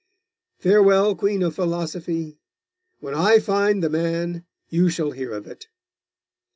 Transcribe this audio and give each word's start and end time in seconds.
Farewell, 0.57 1.13
Queen 1.15 1.43
of 1.43 1.53
Philosophy! 1.53 2.39
When 3.01 3.13
I 3.13 3.37
find 3.37 3.83
the 3.83 3.89
man, 3.91 4.45
you 4.67 4.89
shall 4.89 5.11
hear 5.11 5.31
of 5.31 5.45
it. 5.45 5.67